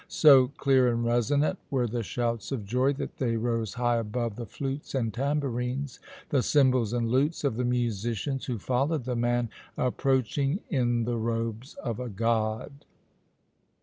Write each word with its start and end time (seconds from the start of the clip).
So 0.07 0.47
clear 0.57 0.87
and 0.91 1.05
resonant 1.05 1.59
were 1.69 1.85
the 1.85 2.01
shouts 2.01 2.51
of 2.51 2.65
joy 2.65 2.93
that 2.93 3.17
they 3.17 3.37
rose 3.37 3.75
high 3.75 3.97
above 3.97 4.35
the 4.35 4.47
flutes 4.47 4.95
and 4.95 5.13
tambourines, 5.13 5.99
the 6.29 6.41
cymbals 6.41 6.91
and 6.91 7.07
lutes 7.07 7.43
of 7.43 7.55
the 7.55 7.65
musicians, 7.65 8.45
who 8.45 8.57
followed 8.57 9.03
the 9.05 9.15
man 9.15 9.49
approaching 9.77 10.61
in 10.71 11.03
the 11.03 11.17
robes 11.17 11.75
of 11.75 11.99
a 11.99 12.09
god. 12.09 12.83